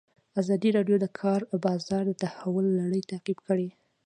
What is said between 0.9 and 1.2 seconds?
د د